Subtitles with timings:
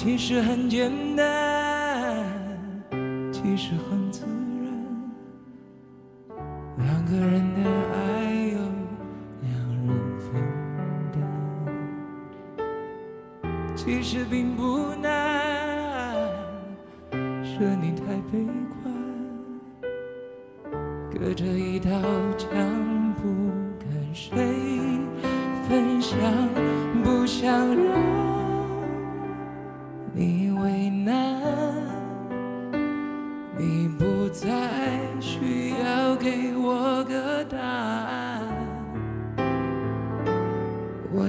[0.00, 1.47] 其实很简单，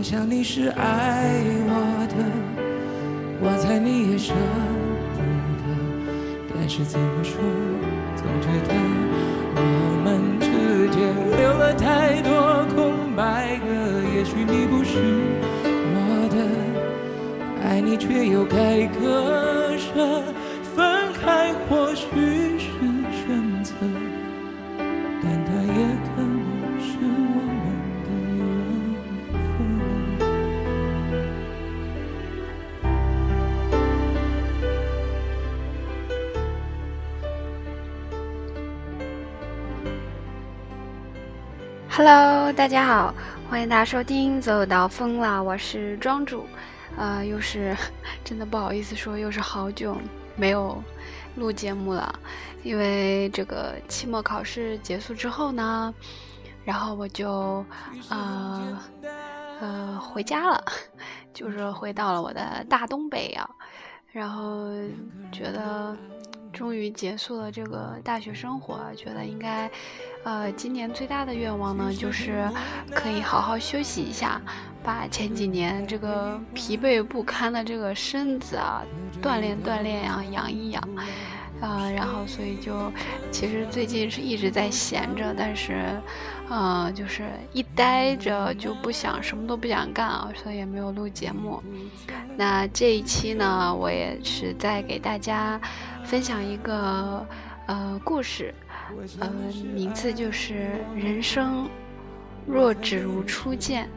[0.09, 1.35] 想你是爱
[1.67, 2.15] 我的，
[3.39, 4.33] 我猜你也舍
[5.13, 5.21] 不
[5.61, 5.63] 得。
[6.51, 7.39] 但是怎么说，
[8.15, 8.73] 总觉得
[9.53, 9.61] 我
[10.03, 10.09] 们
[10.41, 10.97] 之间
[11.37, 13.69] 留了太多空白格。
[14.15, 14.97] 也许你不是
[15.93, 16.37] 我的。
[17.63, 20.23] 爱你却又该割舍，
[42.01, 43.13] Hello，大家好，
[43.49, 46.45] 欢迎大家收听《走到疯了》，我是庄主。
[46.95, 47.75] 呃，又是
[48.23, 49.97] 真的不好意思说，又是好久
[50.37, 50.81] 没有
[51.35, 52.17] 录节目了，
[52.63, 55.93] 因为这个期末考试结束之后呢，
[56.63, 57.65] 然后我就
[58.07, 58.81] 呃
[59.59, 60.63] 呃回家了，
[61.33, 63.45] 就是回到了我的大东北啊，
[64.13, 64.69] 然后
[65.33, 65.93] 觉得
[66.59, 69.71] 终于结束了这个大学生活，觉得应该
[70.25, 72.45] 呃今年最大的愿望呢，就是
[72.93, 74.41] 可以好好休息一下。
[74.83, 78.83] 把前几年这个疲惫不堪的这个身子啊，
[79.21, 80.83] 锻炼锻炼呀，养一养，
[81.61, 82.91] 啊，然后所以就
[83.31, 86.01] 其实最近是一直在闲着，但是，
[86.49, 91.63] 呃，就是一待着就不想什么都不想干啊，所以也没有录节目。
[92.35, 95.59] 那这一期呢，我也是在给大家
[96.09, 97.23] 分享一个
[97.67, 98.51] 呃故事，
[99.19, 99.29] 呃，
[99.75, 101.69] 名字就是人生
[102.47, 103.87] 若只如初见。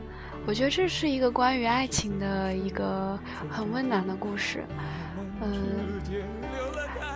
[0.45, 3.19] 我觉得这是一个关于爱情的一个
[3.49, 4.63] 很温暖的故事，
[5.41, 5.99] 嗯，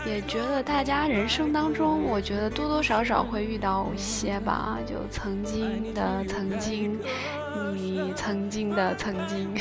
[0.07, 6.99] 也觉得大家人生当中，我觉得多多少少会遇到一些吧，就曾经的曾经，
[7.75, 9.53] 你曾经的曾经，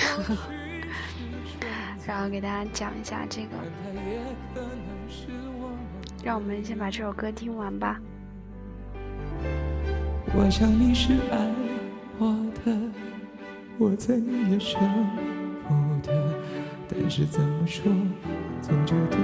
[2.08, 3.58] 然后给大家讲一下这个，
[6.26, 8.02] 让我们先把这首歌听完吧。
[10.34, 11.38] 我想你是爱
[12.18, 12.76] 我的。
[13.78, 14.80] 我再也舍
[15.68, 16.12] 不得，
[16.90, 17.84] 但是怎么说，
[18.60, 19.18] 总觉得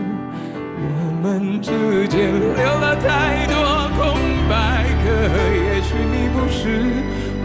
[0.78, 3.56] 我们之间留了太多
[3.98, 5.10] 空白格。
[5.58, 6.62] 也许你不是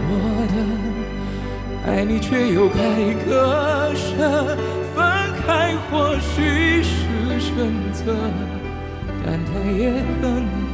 [0.05, 0.11] 我
[0.53, 2.77] 的，爱你却又该
[3.25, 4.55] 割舍，
[4.93, 5.01] 分
[5.41, 7.55] 开或许是选
[7.91, 8.13] 择，
[9.29, 10.66] 但它也可能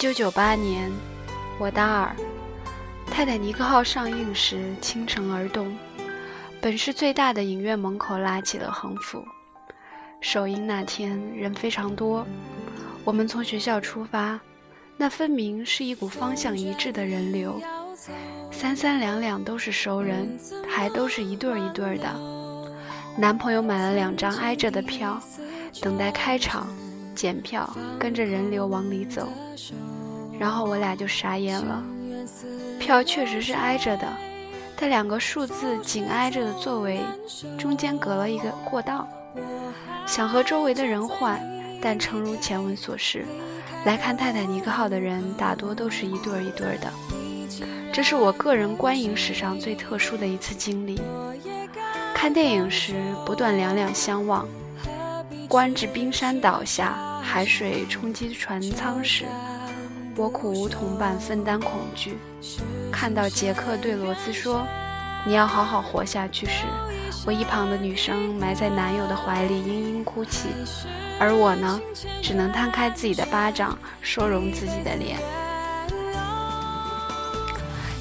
[0.00, 0.90] 九九八年，
[1.58, 2.16] 我大二，
[3.12, 5.76] 《泰坦尼克号》上映时倾城而动，
[6.58, 9.22] 本市最大的影院门口拉起了横幅。
[10.22, 12.26] 首映那天人非常多，
[13.04, 14.40] 我们从学校出发，
[14.96, 17.60] 那分明是一股方向一致的人流，
[18.50, 20.34] 三三两两都是熟人，
[20.66, 22.08] 还都是一对儿一对儿的。
[23.18, 25.20] 男朋友买了两张挨着的票，
[25.82, 26.66] 等待开场，
[27.14, 27.68] 检票，
[27.98, 29.28] 跟着人流往里走，
[30.38, 31.82] 然后我俩就傻眼了，
[32.78, 34.06] 票确实是挨着的，
[34.76, 37.00] 但两个数字紧挨着的座位
[37.58, 39.08] 中间隔了一个过道。
[40.06, 41.40] 想和周围的人换，
[41.80, 43.24] 但诚如前文所示，
[43.84, 46.90] 来看泰坦尼克号的人大多都是一对儿一对儿的。
[47.92, 51.00] 这是我个人观影史上最特殊的一次经历。
[52.14, 54.48] 看电影时不断两两相望，
[55.50, 59.24] 观至冰山倒下，海水冲击船舱时，
[60.14, 62.16] 我苦无同伴分担恐惧。
[62.92, 64.64] 看到杰克对罗斯说
[65.26, 66.62] ：“你要好好活下去。”时，
[67.26, 70.50] 我一旁的女生埋在男友的怀里嘤嘤哭泣，
[71.18, 71.80] 而我呢，
[72.22, 75.18] 只能摊开自己的巴掌，收容自己的脸。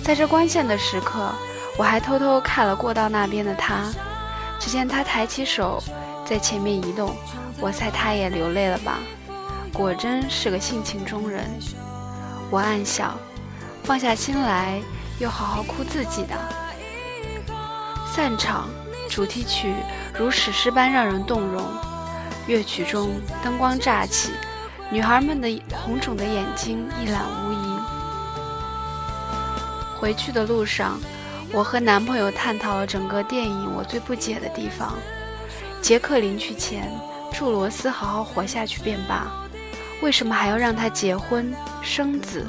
[0.04, 1.34] 在这关键的时刻，
[1.80, 3.92] 我还偷偷看了过道那边的他，
[4.60, 5.82] 只见他抬起手
[6.30, 7.16] 在前面移动，
[7.60, 9.00] 我猜他也流泪了吧？
[9.74, 11.50] 果真是个性情中人。
[12.52, 13.18] 我暗想，
[13.84, 14.80] 放下心来，
[15.18, 16.36] 又好好哭自己的。
[18.06, 18.70] 散场。
[19.10, 19.74] 主题曲
[20.14, 21.64] 如史诗般让人动容，
[22.46, 23.10] 乐曲中
[23.44, 24.30] 灯光乍起，
[24.92, 27.80] 女孩们的红肿的眼睛一览无遗。
[30.00, 31.00] 回去的路上，
[31.52, 34.94] 我和男朋友探讨了整个电影我最不解的地方：
[35.82, 36.92] 杰克临去前
[37.34, 39.28] 祝罗斯好好活下去便罢，
[40.02, 42.46] 为什么还要让他结婚生子？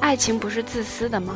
[0.00, 1.34] 爱情不是自私的吗？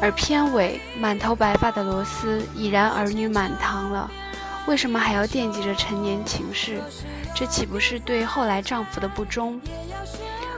[0.00, 4.10] 而片尾，满头白发的罗斯已然儿女满堂了，
[4.66, 6.80] 为什么还要惦记着陈年情事？
[7.34, 9.60] 这岂不是对后来丈夫的不忠？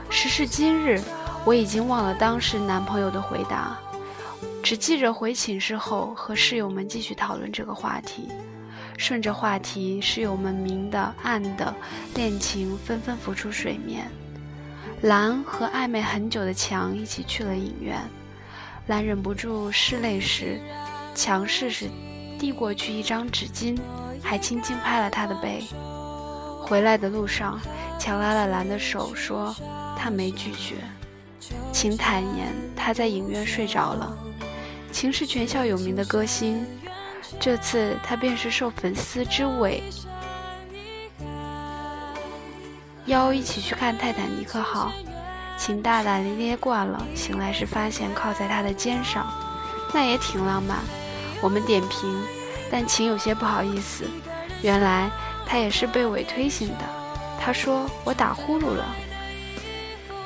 [0.09, 1.01] 时至今日，
[1.43, 3.77] 我已经忘了当时男朋友的回答，
[4.71, 8.29] 只记着回寝室后和室友们继续讨论这个话题。
[8.97, 11.75] 顺着话题，室友们明的暗的
[12.15, 14.09] 恋情纷纷浮出水面。
[15.01, 17.99] 蓝和暧昧很久的强一起去了影院。
[18.87, 20.57] 兰忍不住拭泪时，
[21.13, 21.89] 强试试
[22.39, 23.77] 递过去一张纸巾，
[24.23, 25.65] 还轻轻拍了他的背。
[26.61, 27.59] 回来的路上，
[27.99, 29.53] 强拉了兰的手，说
[29.97, 30.75] 他没拒绝。
[31.73, 34.17] 秦坦言他在影院睡着了。
[34.91, 36.65] 秦是全校有名的歌星，
[37.39, 39.81] 这次他便是受粉丝之委
[43.05, 44.91] 邀一起去看《泰坦尼克号》。
[45.57, 49.25] 秦大大咧咧惯了，醒来时发现靠在他的肩上，
[49.93, 50.77] 那也挺浪漫。
[51.41, 52.21] 我们点评，
[52.69, 54.03] 但秦有些不好意思。
[54.61, 55.09] 原来
[55.45, 56.85] 他也是被委推醒的。
[57.39, 58.85] 他说：“我打呼噜了。”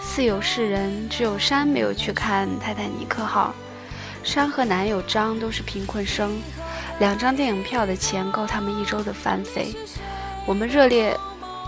[0.02, 3.54] 似有是人，只有山没有去看《泰坦尼克号》。
[4.26, 6.42] 山和男友张都是贫困生，
[7.00, 9.74] 两张电影票的钱够他们一周的饭费。
[10.46, 11.18] 我们热烈。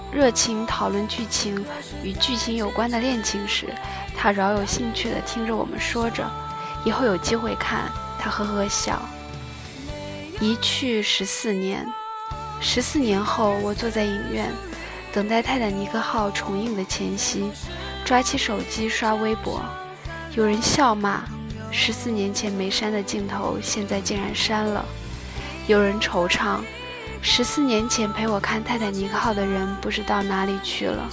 [0.10, 1.65] 热情讨论剧情
[2.01, 3.67] 与剧情有关的恋情时，
[4.15, 6.25] 他饶有兴趣地听着我们说着，
[6.86, 7.91] 以后有机会看。
[8.17, 9.01] 他呵呵笑。
[10.39, 11.86] 一去十四年，
[12.62, 14.50] 十四年后，我坐在影院，
[15.12, 17.51] 等待《泰坦尼克号》重映的前夕，
[18.05, 19.62] 抓起手机刷微博，
[20.36, 21.22] 有人笑骂：
[21.79, 24.84] 十四年前没删的镜头，现在竟然删了；
[25.67, 26.57] 有人惆怅。
[27.22, 31.07] 十四年前陪我看泰坦尼克号的人不知道哪里去了，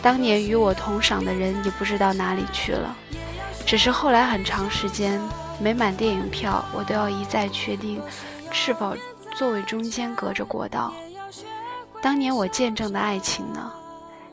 [0.00, 2.96] 当年与我同赏的人也不知道哪里去了。
[3.66, 5.20] 只是后来很长时间，
[5.60, 8.00] 每买电影票，我都要一再确定
[8.50, 8.96] 是否
[9.36, 10.94] 座位中间隔着过道。
[12.00, 13.70] 当年我见证的爱情呢？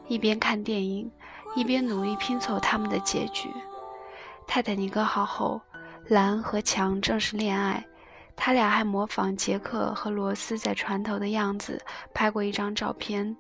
[0.07, 1.11] 一边看电影，
[1.57, 3.49] 一边努力拼凑他们的结局。
[4.53, 5.59] 泰坦尼克号后，
[6.05, 7.83] 蓝和强正式恋爱。
[8.35, 11.83] 他俩还模仿杰克和罗斯在船头的样子
[12.13, 13.35] 拍过一张照片。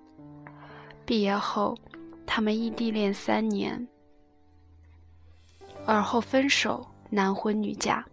[1.05, 1.77] 毕业后，
[2.25, 3.87] 他们异地恋三年，
[5.85, 8.03] 而后分手，男婚女嫁。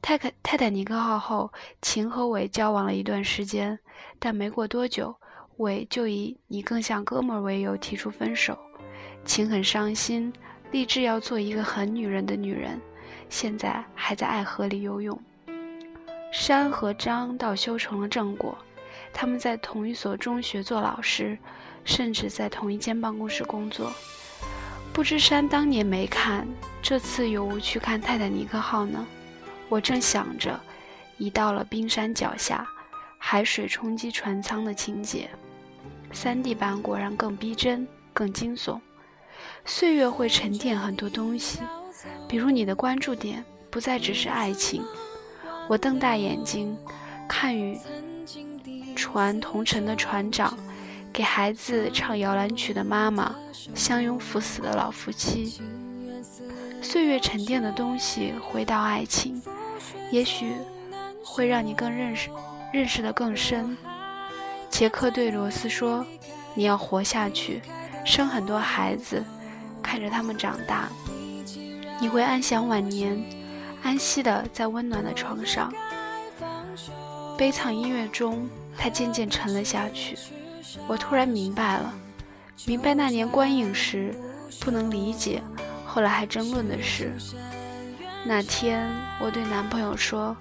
[0.00, 1.52] 泰克泰坦尼克号后，
[1.82, 3.76] 秦和伟交往了一段时间，
[4.20, 5.12] 但没过多久，
[5.56, 8.56] 伟就以“你更像哥们”为由提出分手。
[9.24, 10.32] 秦很伤心，
[10.70, 12.80] 立志要做一个很女人的女人，
[13.30, 15.18] 现在还在爱河里游泳。
[16.30, 18.56] 山和张倒修成了正果，
[19.12, 21.38] 他们在同一所中学做老师，
[21.84, 23.90] 甚至在同一间办公室工作。
[24.92, 26.46] 不知山当年没看，
[26.82, 29.06] 这次有无去看《泰坦尼克号》呢？
[29.70, 30.60] 我正想着，
[31.16, 32.66] 已到了冰山脚下，
[33.16, 35.30] 海水冲击船舱的情节。
[36.12, 38.78] 三 D 版果然更逼真、更惊悚。
[39.68, 41.58] 岁月会沉淀很多东西，
[42.26, 44.82] 比如你的关注点不再只是爱情。
[45.68, 46.74] 我瞪大眼睛，
[47.28, 47.78] 看与
[48.96, 50.56] 船同乘的船长，
[51.12, 53.34] 给孩子唱摇篮曲的妈妈，
[53.74, 55.60] 相拥赴死的老夫妻。
[56.80, 59.40] 岁月沉淀的东西，回到爱情，
[60.10, 60.50] 也许
[61.22, 62.30] 会让你更认识，
[62.72, 63.76] 认识的更深。
[64.70, 66.06] 杰克对罗斯说
[66.56, 67.60] ：“你要活下去，
[68.06, 69.22] 生很多孩子，
[69.88, 70.86] 看着他们长大，
[71.98, 73.18] 你会安享晚年，
[73.82, 75.72] 安息的在温暖的床上。”
[77.38, 80.18] 悲惨音乐中，他渐渐沉了下去。
[80.86, 81.90] 我突然明白了，
[82.66, 84.14] 明白那年观影时
[84.60, 85.42] 不能理解，
[85.86, 87.10] 后来还争论的事。
[88.26, 88.86] 那天，
[89.18, 90.36] 我对男朋友说：“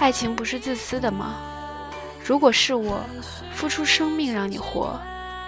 [0.00, 1.34] 爱情不是自私的吗？”
[2.24, 3.00] 如果是我
[3.52, 4.98] 付出生命让你活，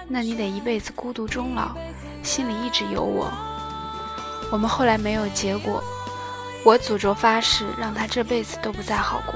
[0.06, 1.74] 那你得一辈子孤独终老，
[2.22, 3.30] 心里一直有我。
[4.50, 5.82] 我们后来没有结果，
[6.64, 9.34] 我诅咒发誓让他这辈子都不再好过。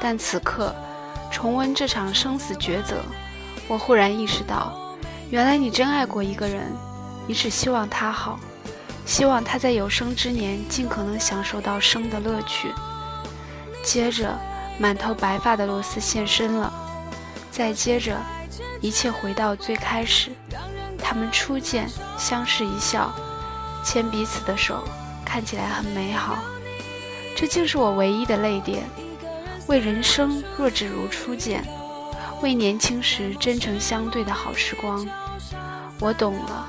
[0.00, 0.74] 但此刻
[1.30, 2.96] 重温这场生死抉择，
[3.68, 4.72] 我忽然意识到，
[5.30, 6.72] 原来你真爱过一个人，
[7.26, 8.38] 你只希望他好，
[9.04, 12.72] 希望他在有生之年尽可能享受到生的乐趣。
[13.82, 14.36] 接着。
[14.78, 16.70] 满头白发的罗斯现身了，
[17.50, 18.14] 再接着，
[18.82, 20.30] 一切回到最开始，
[21.08, 23.12] 他们初见，相视一笑，
[23.84, 24.82] 牵彼此的手，
[25.24, 26.36] 看起来很美好。
[27.36, 28.82] 这竟是我唯一的泪点。
[29.68, 31.64] 为人生若只如初见，
[32.42, 35.06] 为年轻时真诚相对的好时光。
[36.00, 36.66] 我懂了，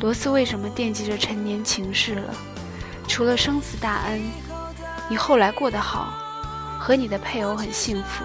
[0.00, 2.34] 罗斯为什么惦记着陈年情事了。
[3.06, 4.22] 除了生死大恩，
[5.06, 6.14] 你后来过得好。
[6.78, 8.24] 和你的配偶很幸福，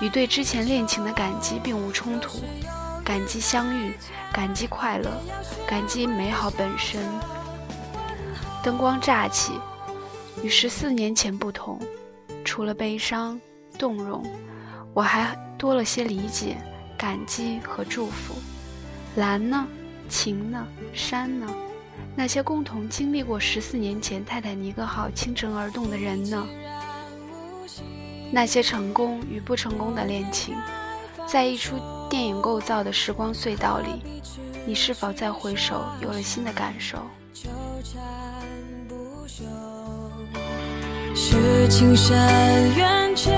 [0.00, 2.44] 与对之前恋情的感激并无冲突，
[3.04, 3.94] 感激相遇，
[4.32, 5.10] 感激快乐，
[5.66, 7.02] 感激美好本身。
[8.62, 9.52] 灯光乍起，
[10.42, 11.80] 与十四年前不同，
[12.44, 13.40] 除了悲伤、
[13.76, 14.24] 动容，
[14.94, 16.56] 我还多了些理解、
[16.96, 18.34] 感激和祝福。
[19.16, 19.66] 蓝呢？
[20.08, 20.66] 晴呢？
[20.94, 21.46] 山呢？
[22.14, 26.46] 那些共同经历过十四年前泰坦尼克号倾城而动的人呢？
[28.30, 30.54] 那些成功与不成功的恋情，
[31.26, 31.76] 在一出
[32.12, 34.02] 电影构造的时光隧道里，
[34.66, 36.98] 你是否再回首有了新的感受？
[41.14, 42.14] 是情深
[42.76, 43.32] 缘浅，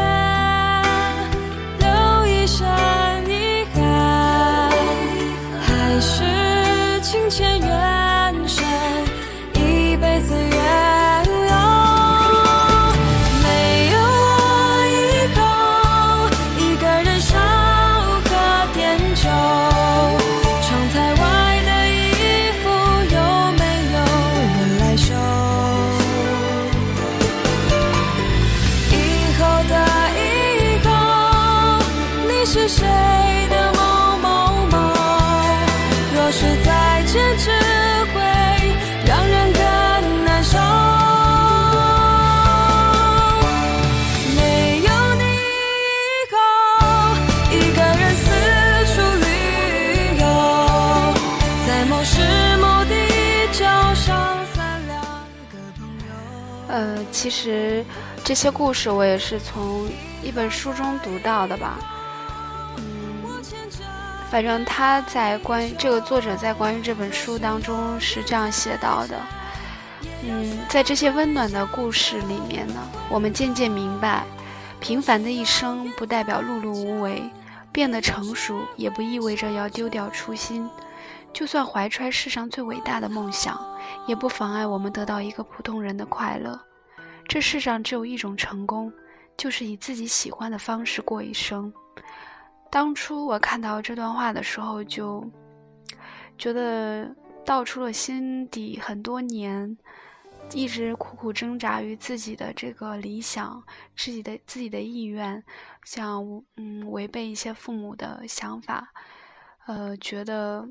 [57.24, 57.82] 其实
[58.22, 59.88] 这些故事我也是从
[60.22, 61.78] 一本书中读到的吧。
[62.76, 63.42] 嗯，
[64.30, 69.18] 反正他在关于这个作者在关于这本书当中是这样写到的。
[70.22, 72.74] 嗯，在这些温暖的故事里面呢，
[73.08, 74.22] 我们渐渐明白，
[74.78, 77.22] 平凡的一生不代表碌碌无为，
[77.72, 80.68] 变得成熟也不意味着要丢掉初心。
[81.32, 83.58] 就算怀揣世上最伟大的梦想，
[84.06, 86.60] 也不妨碍我们得到一个普通人的快乐。
[87.26, 88.92] 这世上只有一种成功，
[89.36, 91.72] 就是以自己喜欢的方式过一生。
[92.70, 95.28] 当初我看到这段话的时候，就
[96.38, 97.14] 觉得
[97.44, 99.76] 道出了心底很多年
[100.52, 103.62] 一直苦苦挣扎于自己的这个理想、
[103.96, 105.42] 自己的自己的意愿，
[105.84, 106.22] 想
[106.56, 108.92] 嗯违背一些父母的想法，
[109.66, 110.68] 呃，觉得。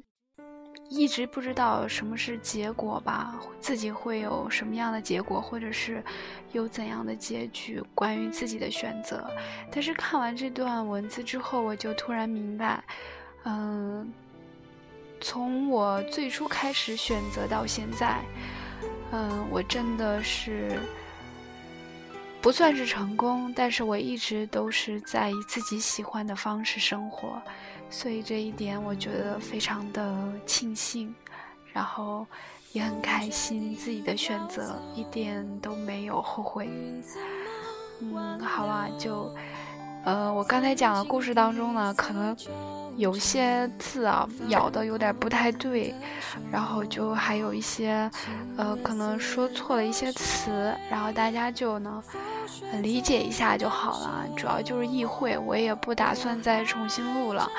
[0.90, 6.04] 一直不知道什么是结果吧，自己会有什么样的结果，或者是
[6.52, 9.28] 有怎样的结局，关于自己的选择。
[9.72, 12.84] 但是看完这段文字之后，我就突然明白，
[13.46, 14.14] 嗯，
[15.20, 18.22] 从我最初开始选择到现在，
[19.12, 20.78] 嗯，我真的是
[22.40, 27.42] 不算是成功，但是我一直都是在以自己喜欢的方式生活，
[27.96, 31.14] 所以这一点我觉得非常的庆幸，
[31.72, 32.26] 然后
[32.72, 36.68] 也很开心自己的选择一点都没有后悔。
[38.02, 39.32] 嗯，好了，就，
[40.04, 42.36] 呃，我刚才讲的故事当中呢，可能
[42.96, 45.94] 有些字啊咬的有点不太对，
[46.52, 48.10] 然后就还有一些，
[48.58, 52.04] 呃，可能说错了一些词，然后大家就呢
[52.82, 57.50] 理解一下就好了，主要就是意会，我也不打算再重新录了，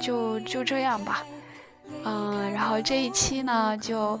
[0.00, 1.24] 就就这样吧，
[2.04, 4.18] 嗯，然后这一期呢就，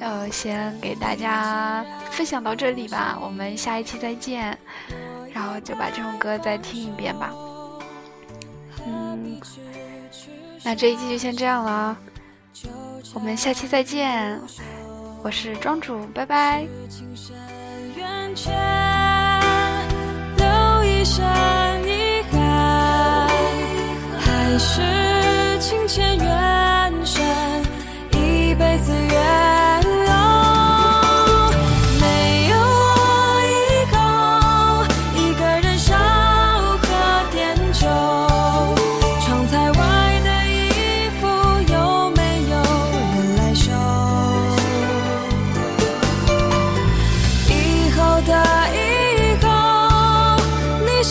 [0.00, 4.56] 呃，先给大家分享到这里吧，我们下一期再见。
[5.34, 7.32] 然后就把这首歌再听一遍吧。
[8.86, 9.40] 嗯，
[10.64, 11.96] 那这一期就先这样了，
[13.14, 14.40] 我们下期再见。
[15.22, 16.66] 我是庄主，拜拜。
[20.36, 20.46] 留
[20.84, 23.28] 一遗憾，
[24.18, 26.51] 还是情浅缘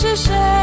[0.02, 0.61] 是谁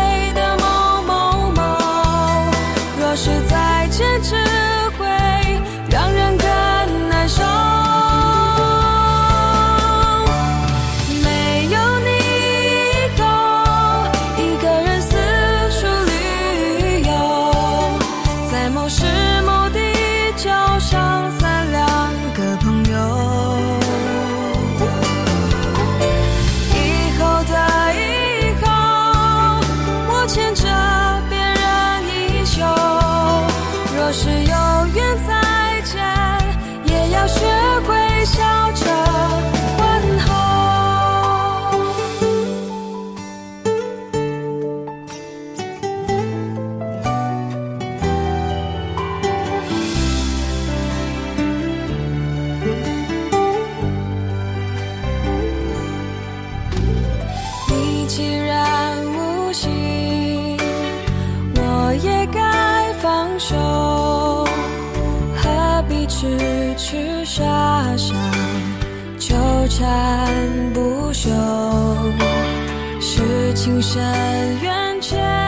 [73.90, 75.39] 善缘却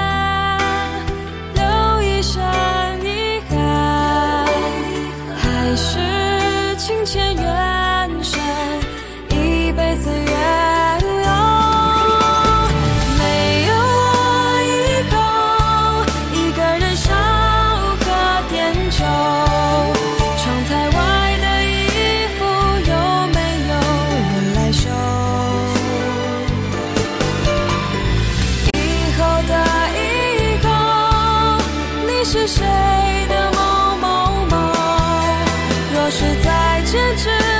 [36.91, 37.50] 坚持。